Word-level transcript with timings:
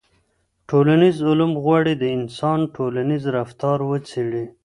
ټولنیز 0.69 1.17
علوم 1.29 1.53
غواړي 1.63 1.93
د 1.97 2.03
انسان 2.17 2.59
ټولنیز 2.75 3.23
رفتار 3.37 3.77
وڅېړي. 3.89 4.45